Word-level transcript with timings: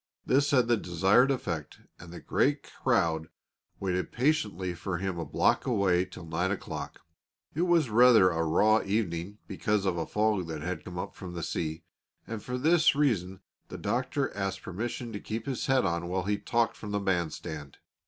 This 0.25 0.49
had 0.49 0.67
the 0.67 0.77
desired 0.77 1.29
effect, 1.29 1.77
and 1.99 2.11
the 2.11 2.19
great 2.19 2.63
crowd 2.63 3.27
waited 3.79 4.11
patiently 4.11 4.73
for 4.73 4.97
him 4.97 5.19
a 5.19 5.25
block 5.25 5.67
away 5.67 6.05
till 6.05 6.25
nine 6.25 6.49
o'clock. 6.49 7.01
It 7.53 7.67
was 7.67 7.91
rather 7.91 8.31
a 8.31 8.43
raw 8.43 8.81
evening 8.83 9.37
because 9.47 9.85
of 9.85 9.97
a 9.97 10.07
fog 10.07 10.47
that 10.47 10.63
had 10.63 10.83
come 10.83 10.97
up 10.97 11.13
from 11.13 11.33
the 11.35 11.43
sea, 11.43 11.83
and 12.25 12.41
for 12.41 12.57
this 12.57 12.95
reason 12.95 13.41
the 13.67 13.77
Doctor 13.77 14.35
asked 14.35 14.63
permission 14.63 15.13
to 15.13 15.19
keep 15.19 15.45
his 15.45 15.67
hat 15.67 15.85
on 15.85 16.07
while 16.07 16.23
he 16.23 16.39
talked 16.39 16.75
from 16.75 16.89
the 16.89 16.99
band 16.99 17.31
stand. 17.33 17.77